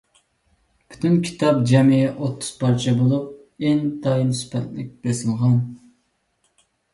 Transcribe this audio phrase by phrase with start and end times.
[0.93, 5.61] پۈتۈن كىتاب جەمئىي ئوتتۇز پارچە بولۇپ، ئىنتايىن سۈپەتلىك بېسىلغان.